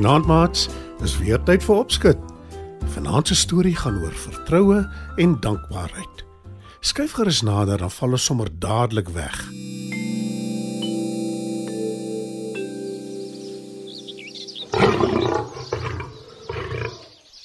[0.00, 0.62] Goeienaand maats,
[0.96, 2.20] dis weer tyd vir opskud.
[2.94, 4.78] Vanaand se storie gaan oor vertroue
[5.20, 6.22] en dankbaarheid.
[6.80, 9.36] Skyf gerus nader dan val ons sommer dadelik weg.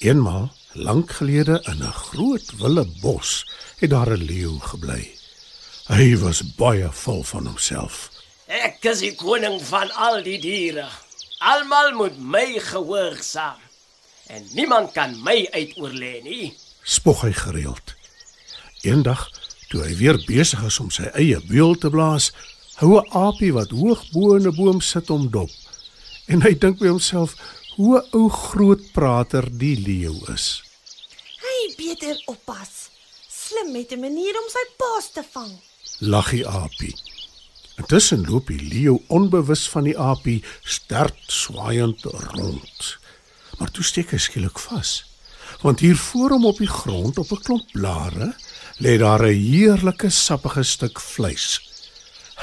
[0.00, 3.44] Eenmal, lank gelede in 'n groot wille bos,
[3.84, 5.04] het daar 'n leeu gebly.
[5.92, 8.10] Hy was baie vol van homself.
[8.46, 10.88] Ek is die koning van al die diere.
[11.46, 13.60] Almal moet my gehoorsaam.
[14.26, 16.54] En niemand kan my uitoorlê nie.
[16.82, 17.94] spog hy gereeld.
[18.86, 19.24] Eendag,
[19.70, 22.30] toe hy weer besig is om sy eie beul te blaas,
[22.78, 25.50] hou 'n aapie wat hoog bo in 'n boom sit om dop.
[26.26, 27.34] En hy dink by homself
[27.76, 30.62] hoe 'n ou groot prater die leeu is.
[31.42, 32.90] Hy beter oppas.
[33.28, 35.54] Slim met 'n manier om sy paas te vang.
[35.98, 36.94] Lag die aapie.
[37.76, 42.96] Intussen loop die leeu onbewus van die aapie sterk swaaiend rond.
[43.58, 45.02] Maar toe steek hy skielik vas.
[45.62, 48.34] Want hier voor hom op die grond op 'n klomp blare
[48.78, 51.60] lê daar 'n heerlike sappige stuk vleis.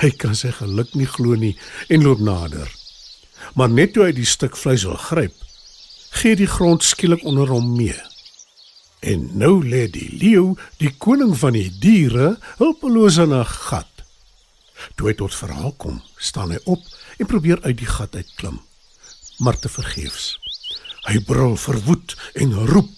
[0.02, 2.72] Hy kan sy geluk nie glo nie en loop nader.
[3.54, 5.34] Maar net toe hy die stuk vleis wil gryp,
[6.10, 8.02] gee die grond skielik onder hom mee.
[9.00, 13.93] En nou lê die leeu, die koning van die diere, hulpeloos in 'n gat.
[14.96, 16.84] Toe hy tot verhaal kom, staan hy op
[17.18, 18.62] en probeer uit die gat uitklim,
[19.40, 20.38] maar te vergeefs.
[21.04, 22.92] Hy brul verwoed en roep: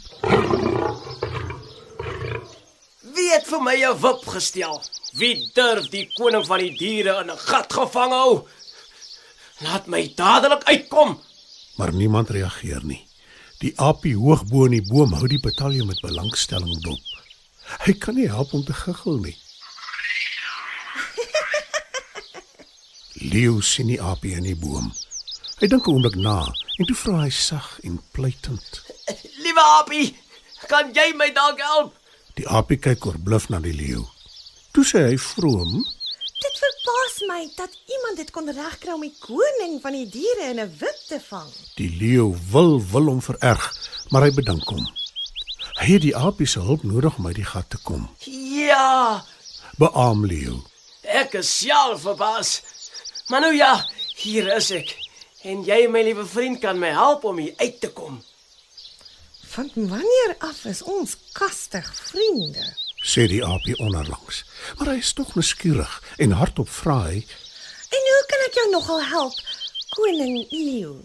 [3.15, 4.81] Wie het vir my 'n wip gestel?
[5.15, 8.47] Wie durf die koning van die diere in 'n gat gevang hou?
[9.59, 11.19] Laat my dadelik uitkom.
[11.75, 13.07] Maar niemand reageer nie.
[13.59, 16.99] Die aapie hoog bo in die boom hou die betalje met belangstelling dop.
[17.85, 19.37] Hy kan nie help om te giggel nie.
[23.31, 24.91] Leo sien die aapie in die boom.
[25.59, 26.37] Hy dink 'n oomblik na
[26.79, 28.81] en toe vra hy sag en pleitend.
[29.43, 30.15] Liewe Apie,
[30.67, 31.93] kan jy my dalk help?
[32.35, 34.03] Die aapie kyk oorbluf na die leeu.
[34.73, 35.71] Toe sê hy vroom:
[36.43, 40.59] Dit verbaas my dat iemand dit kon regkry om die koning van die diere in
[40.59, 41.49] 'n wip te vang.
[41.79, 43.65] Die leeu wil wil hom vererg,
[44.11, 44.85] maar hy bedank hom.
[45.79, 48.09] Hy het die aapie se hulp nodig om uit die gat te kom.
[48.27, 49.23] Ja,
[49.77, 50.59] Beaam leeu.
[51.03, 52.61] ek is self verbaas.
[53.27, 53.73] Maar nou ja,
[54.15, 54.95] hier is ek.
[55.45, 58.23] En jy, my liewe vriend, kan my help om hier uit te kom.
[59.55, 62.65] Van wanneer af is ons kastig vriende?
[63.05, 64.43] sê die aapie onderlangs.
[64.77, 67.21] Maar hy is tog nuuskierig en hardop vra hy:
[67.93, 69.35] En hoe kan ek jou nogal help,
[69.93, 70.95] koning leeu?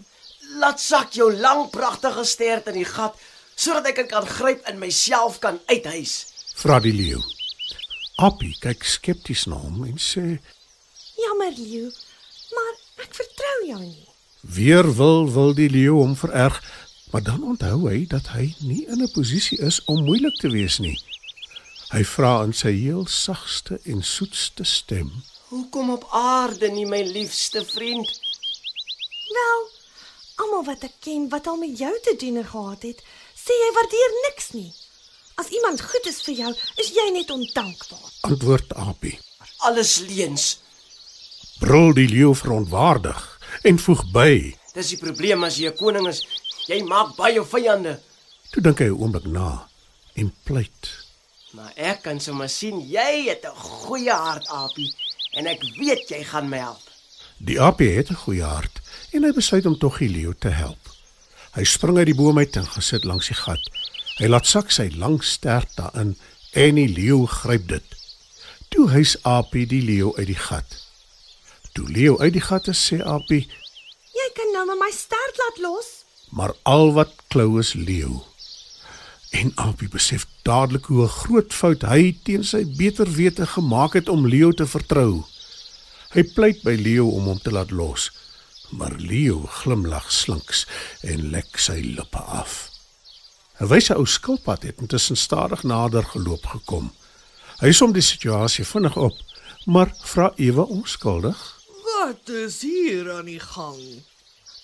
[0.61, 3.17] Laat sak jou lang pragtige stert in die gat
[3.61, 6.25] sodat ek dit kan gryp en myself kan uithys.
[6.57, 7.21] vra die leeu.
[8.21, 10.39] Aapie kyk skepties na hom en sê:
[11.21, 12.10] Jammer leeu, maar
[13.01, 14.07] ek vertrou jou nie.
[14.41, 16.61] "Weer wil wil die leeu hom vererg,
[17.11, 20.79] maar dan onthou hy dat hy nie in 'n posisie is om moeilik te wees
[20.79, 20.97] nie."
[21.91, 25.11] Hy vra in sy heel sagste en soetste stem:
[25.51, 28.19] Hoekom op aarde nie my liefste vriend?
[29.35, 29.65] Wel,
[30.35, 33.03] almal wat ek ken wat al met jou te doen gehad het,
[33.35, 34.71] sê jy waardeer niks nie.
[35.35, 38.07] As iemand goed is vir jou, is jy net ondankbaar.
[38.29, 39.17] Antwoord Aapie.
[39.67, 40.45] Alles leuns.
[41.61, 43.19] Brul die leeu verontwaardig
[43.69, 44.31] en voeg by:
[44.73, 46.23] Dis die probleem as jy 'n koning is.
[46.65, 47.99] Jy maak baie vyande.
[48.49, 49.67] Toe dink hy 'n oomblik na
[50.15, 50.89] en pleit:
[51.53, 54.89] Maar ek kan sommer sien jy het 'n goeie hart, Apie,
[55.37, 56.81] en ek weet jy gaan my help.
[57.37, 58.81] Die aapie het 'n goeie hart
[59.11, 60.89] en hy besluit om tog die leeu te help.
[61.53, 63.69] Hy spring uit die boom uit en gesit langs die gat.
[64.17, 66.17] Hy laat sak sy lang stert daarin
[66.53, 67.83] en die leeu gryp dit.
[68.69, 70.90] Toe hys aapie die leeu uit die gat.
[71.73, 73.47] Toe leeu uit die gat is, sê aapie,
[74.11, 75.87] Jy kan nou maar my stert laat los.
[76.31, 78.21] maar al wat klou is leeu.
[79.31, 84.09] En aapie besef dadelik hoe 'n groot fout hy teen sy beter wete gemaak het
[84.09, 85.23] om leeu te vertrou.
[86.13, 88.11] Hy pleit by leeu om hom te laat los,
[88.71, 90.65] maar leeu glimlag slinks
[91.03, 92.69] en lek sy lippe af.
[93.59, 96.91] 'n Wyse ou skilpad het intussen stadig nader geloop gekom.
[97.59, 99.13] Hy som die situasie vinnig op,
[99.65, 101.60] maar vra ewe onskuldig.
[102.01, 103.81] Wat is hier aan die gang?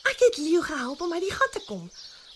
[0.09, 1.83] Ek het Leo gehelp om uit die gat te kom.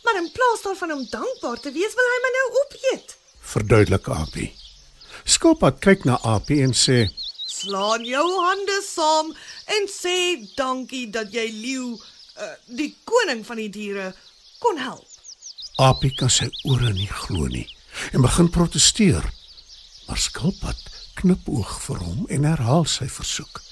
[0.03, 3.15] Maar in plaas daarvan om dankbaar te wees, wil hy my nou opeet.
[3.53, 4.51] Verduidelik Apie.
[5.25, 6.99] Skilpad kyk na Apie en sê:
[7.49, 9.31] Slaan jou hande saam
[9.77, 10.15] en sê
[10.53, 14.11] dankie dat jy leeu, uh, die koning van die diere,
[14.61, 15.17] kon help.
[15.81, 17.65] Apie kan sy ore nie glo nie
[18.13, 19.25] en begin proteseer.
[20.05, 20.87] Maar Skilpad
[21.17, 23.65] knipoog vir hom en herhaal sy versoek.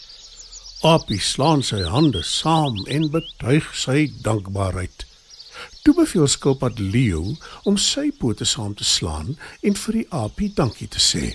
[0.80, 5.04] Apie slaan sy hande saam en betuig sy dankbaarheid.
[5.84, 7.34] Toe beveel Skilpad Leo
[7.68, 11.34] om sy pote saam te slaan en vir die apie dankie te sê.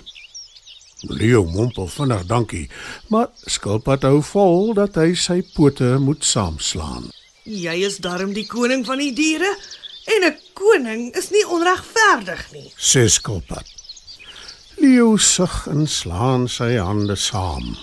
[1.13, 2.65] Leo mompel vinnig dankie,
[3.13, 7.11] maar Skilpad hou vol dat hy sy pote moet saamslaan.
[7.45, 9.53] Jy is darm die koning van die diere
[10.09, 12.73] en 'n koning is nie onregverdig nie.
[12.81, 13.69] Sê Skilpad.
[14.81, 17.77] Leo sug en slaan sy hande saam.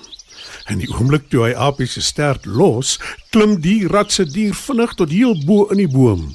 [0.70, 2.98] En die oomblik toe hy Apie se stert los,
[3.34, 6.32] klim die ratse dier vinnig tot heel bo in die boom.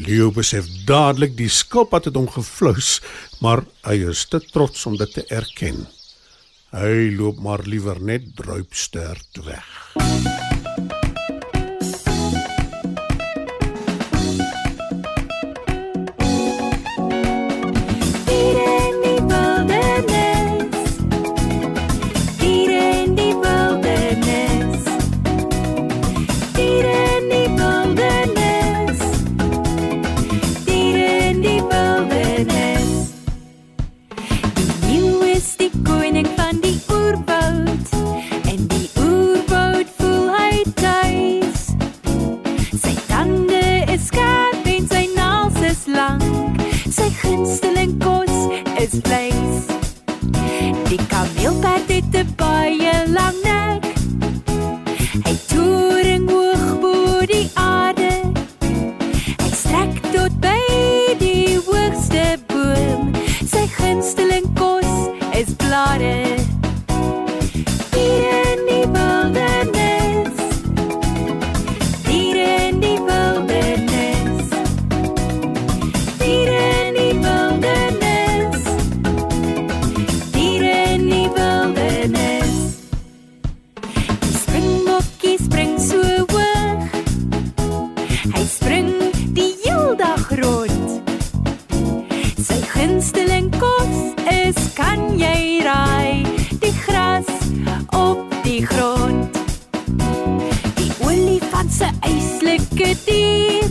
[0.00, 2.96] Leo besef dadelik die skilpad het hom gevlous,
[3.44, 5.84] maar hy is te trots om dit te erken.
[6.72, 10.51] Hy loop maar liewer net druipstert weg.
[46.92, 48.32] Sy gunsteling kos
[48.76, 49.64] is vleis.
[50.90, 53.84] Die kameelperd het 'n baie lang nek.
[55.24, 58.12] Hy toering hoog bo die aarde.
[59.40, 63.12] Hy strek tot by die hoogste boom.
[63.52, 64.92] Sy gunsteling kos
[65.32, 66.21] is blare.
[102.92, 103.68] Eislike dier.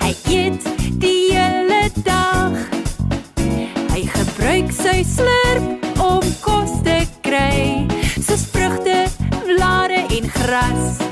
[0.00, 0.64] Hy eet
[0.98, 2.56] die hele dag.
[3.92, 7.86] Hy gebruik sy slurp om kos te kry,
[8.18, 9.06] soos vrugte,
[9.46, 11.11] blare en gras.